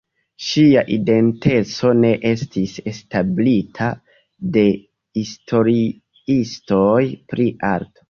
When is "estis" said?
2.31-2.73